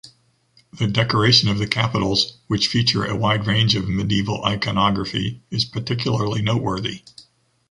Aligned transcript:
The 0.73 0.87
decoration 0.87 1.47
of 1.47 1.59
the 1.59 1.67
capitals, 1.67 2.37
which 2.47 2.67
feature 2.69 3.05
a 3.05 3.15
wide 3.15 3.45
range 3.45 3.75
of 3.75 3.87
medieval 3.87 4.43
iconography, 4.43 5.43
is 5.51 5.63
particularly 5.63 6.41
noteworthy. 6.41 7.03